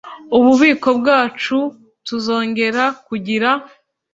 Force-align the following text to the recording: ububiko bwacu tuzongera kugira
ububiko 0.37 0.89
bwacu 0.99 1.57
tuzongera 2.05 2.83
kugira 3.07 3.49